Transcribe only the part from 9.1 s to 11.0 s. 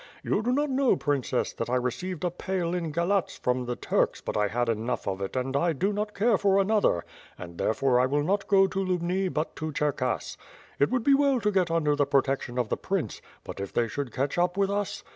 but to Cherkass. It